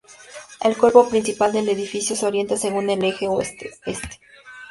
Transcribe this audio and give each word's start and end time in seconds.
El 0.61 0.75
cuerpo 0.79 1.07
principal 1.07 1.51
del 1.53 1.69
edificio 1.69 2.15
se 2.15 2.25
orienta 2.25 2.57
según 2.57 2.89
el 2.89 3.03
eje 3.03 3.27
oeste-este. 3.27 4.19